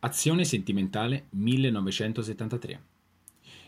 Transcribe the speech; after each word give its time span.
Azione 0.00 0.44
sentimentale 0.44 1.26
1973. 1.30 2.82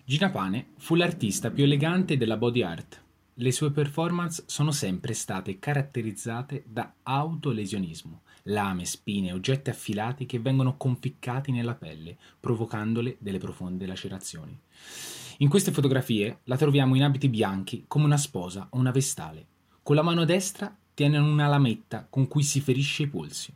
Gina 0.04 0.30
Pane 0.30 0.68
fu 0.76 0.94
l'artista 0.94 1.50
più 1.50 1.64
elegante 1.64 2.16
della 2.16 2.36
body 2.36 2.62
art. 2.62 3.02
Le 3.34 3.50
sue 3.50 3.72
performance 3.72 4.44
sono 4.46 4.70
sempre 4.70 5.12
state 5.12 5.58
caratterizzate 5.58 6.62
da 6.68 6.94
autolesionismo, 7.02 8.20
lame, 8.44 8.84
spine, 8.84 9.32
oggetti 9.32 9.70
affilati 9.70 10.24
che 10.24 10.38
vengono 10.38 10.76
conficcati 10.76 11.50
nella 11.50 11.74
pelle, 11.74 12.16
provocandole 12.38 13.16
delle 13.18 13.38
profonde 13.38 13.86
lacerazioni. 13.86 14.56
In 15.38 15.48
queste 15.48 15.72
fotografie 15.72 16.42
la 16.44 16.56
troviamo 16.56 16.94
in 16.94 17.02
abiti 17.02 17.28
bianchi 17.28 17.86
come 17.88 18.04
una 18.04 18.16
sposa 18.16 18.68
o 18.70 18.78
una 18.78 18.92
vestale. 18.92 19.46
Con 19.82 19.96
la 19.96 20.02
mano 20.02 20.24
destra 20.24 20.72
tiene 20.94 21.18
una 21.18 21.48
lametta 21.48 22.06
con 22.08 22.28
cui 22.28 22.44
si 22.44 22.60
ferisce 22.60 23.02
i 23.02 23.08
polsi. 23.08 23.52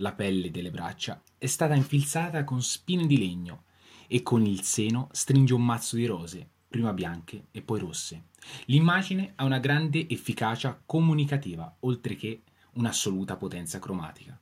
La 0.00 0.12
pelle 0.12 0.52
delle 0.52 0.70
braccia 0.70 1.20
è 1.36 1.46
stata 1.46 1.74
infilzata 1.74 2.44
con 2.44 2.62
spine 2.62 3.04
di 3.04 3.18
legno 3.18 3.64
e 4.06 4.22
con 4.22 4.46
il 4.46 4.62
seno 4.62 5.08
stringe 5.10 5.54
un 5.54 5.64
mazzo 5.64 5.96
di 5.96 6.06
rose, 6.06 6.48
prima 6.68 6.92
bianche 6.92 7.46
e 7.50 7.62
poi 7.62 7.80
rosse. 7.80 8.26
L'immagine 8.66 9.32
ha 9.34 9.44
una 9.44 9.58
grande 9.58 10.08
efficacia 10.08 10.80
comunicativa, 10.86 11.78
oltre 11.80 12.14
che 12.14 12.44
un'assoluta 12.74 13.36
potenza 13.36 13.80
cromatica. 13.80 14.40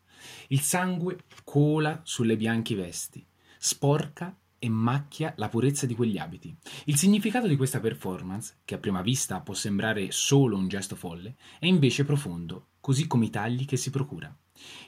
Il 0.48 0.60
sangue 0.60 1.20
cola 1.42 2.02
sulle 2.04 2.36
bianche 2.36 2.74
vesti, 2.74 3.26
sporca 3.56 4.36
e 4.58 4.68
macchia 4.68 5.32
la 5.38 5.48
purezza 5.48 5.86
di 5.86 5.94
quegli 5.94 6.18
abiti. 6.18 6.54
Il 6.84 6.96
significato 6.96 7.46
di 7.46 7.56
questa 7.56 7.80
performance, 7.80 8.56
che 8.66 8.74
a 8.74 8.78
prima 8.78 9.00
vista 9.00 9.40
può 9.40 9.54
sembrare 9.54 10.10
solo 10.10 10.54
un 10.54 10.68
gesto 10.68 10.96
folle, 10.96 11.36
è 11.58 11.64
invece 11.64 12.04
profondo, 12.04 12.72
così 12.78 13.06
come 13.06 13.24
i 13.24 13.30
tagli 13.30 13.64
che 13.64 13.78
si 13.78 13.88
procura. 13.88 14.36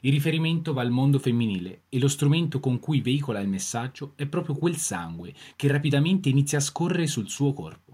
Il 0.00 0.12
riferimento 0.12 0.72
va 0.72 0.82
al 0.82 0.90
mondo 0.90 1.18
femminile 1.18 1.82
e 1.88 1.98
lo 1.98 2.08
strumento 2.08 2.60
con 2.60 2.78
cui 2.78 3.00
veicola 3.00 3.40
il 3.40 3.48
messaggio 3.48 4.12
è 4.16 4.26
proprio 4.26 4.54
quel 4.54 4.76
sangue 4.76 5.34
che 5.56 5.68
rapidamente 5.68 6.28
inizia 6.28 6.58
a 6.58 6.62
scorrere 6.62 7.06
sul 7.06 7.28
suo 7.28 7.52
corpo. 7.52 7.88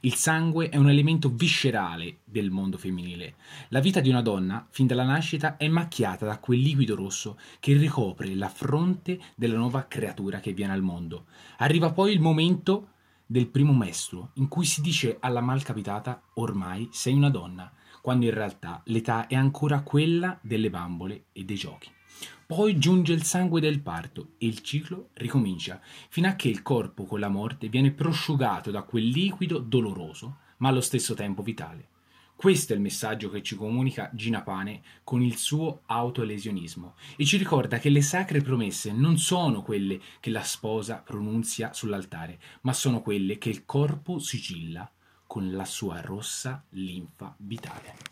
Il 0.00 0.14
sangue 0.14 0.68
è 0.68 0.76
un 0.76 0.90
elemento 0.90 1.30
viscerale 1.30 2.18
del 2.24 2.50
mondo 2.50 2.76
femminile. 2.76 3.36
La 3.68 3.80
vita 3.80 4.00
di 4.00 4.08
una 4.08 4.20
donna, 4.20 4.66
fin 4.70 4.86
dalla 4.86 5.04
nascita, 5.04 5.56
è 5.56 5.68
macchiata 5.68 6.26
da 6.26 6.38
quel 6.38 6.60
liquido 6.60 6.94
rosso 6.94 7.38
che 7.60 7.76
ricopre 7.76 8.34
la 8.34 8.48
fronte 8.48 9.18
della 9.34 9.56
nuova 9.56 9.86
creatura 9.86 10.40
che 10.40 10.52
viene 10.52 10.72
al 10.72 10.82
mondo. 10.82 11.26
Arriva 11.58 11.92
poi 11.92 12.12
il 12.12 12.20
momento 12.20 12.90
del 13.26 13.48
primo 13.48 13.72
mestruo, 13.72 14.30
in 14.34 14.48
cui 14.48 14.64
si 14.64 14.80
dice 14.80 15.16
alla 15.18 15.40
malcapitata 15.40 16.22
ormai 16.34 16.88
sei 16.92 17.14
una 17.14 17.30
donna 17.30 17.72
quando 18.06 18.26
in 18.26 18.34
realtà 18.34 18.82
l'età 18.84 19.26
è 19.26 19.34
ancora 19.34 19.80
quella 19.80 20.38
delle 20.40 20.70
bambole 20.70 21.24
e 21.32 21.42
dei 21.42 21.56
giochi. 21.56 21.90
Poi 22.46 22.78
giunge 22.78 23.12
il 23.12 23.24
sangue 23.24 23.60
del 23.60 23.80
parto 23.80 24.34
e 24.38 24.46
il 24.46 24.60
ciclo 24.60 25.08
ricomincia, 25.14 25.80
fino 26.08 26.28
a 26.28 26.34
che 26.34 26.46
il 26.46 26.62
corpo 26.62 27.02
con 27.02 27.18
la 27.18 27.28
morte 27.28 27.68
viene 27.68 27.90
prosciugato 27.90 28.70
da 28.70 28.82
quel 28.82 29.08
liquido 29.08 29.58
doloroso, 29.58 30.36
ma 30.58 30.68
allo 30.68 30.82
stesso 30.82 31.14
tempo 31.14 31.42
vitale. 31.42 31.88
Questo 32.36 32.74
è 32.74 32.76
il 32.76 32.82
messaggio 32.82 33.28
che 33.28 33.42
ci 33.42 33.56
comunica 33.56 34.08
Gina 34.14 34.42
Pane 34.42 34.82
con 35.02 35.20
il 35.20 35.36
suo 35.36 35.80
autolesionismo 35.86 36.94
e 37.16 37.24
ci 37.24 37.36
ricorda 37.36 37.80
che 37.80 37.88
le 37.88 38.02
sacre 38.02 38.40
promesse 38.40 38.92
non 38.92 39.18
sono 39.18 39.62
quelle 39.62 40.00
che 40.20 40.30
la 40.30 40.44
sposa 40.44 41.02
pronunzia 41.04 41.72
sull'altare, 41.72 42.38
ma 42.60 42.72
sono 42.72 43.02
quelle 43.02 43.36
che 43.36 43.48
il 43.48 43.64
corpo 43.64 44.20
sigilla 44.20 44.88
con 45.26 45.52
la 45.52 45.64
sua 45.64 46.00
rossa 46.00 46.62
linfa 46.70 47.34
vitale. 47.38 48.05